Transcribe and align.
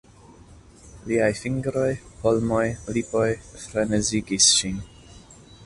Liaj 1.09 1.27
fingroj, 1.39 1.91
polmoj, 2.23 2.63
lipoj 2.97 3.29
frenezigis 3.67 4.51
ŝin. 4.59 4.85